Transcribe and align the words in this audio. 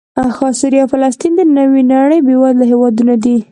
سوریه 0.59 0.81
او 0.83 0.91
فلسطین 0.93 1.31
د 1.35 1.41
نوې 1.57 1.81
نړۍ 1.93 2.19
بېوزله 2.27 2.65
هېوادونه 2.71 3.13
دي 3.23 3.37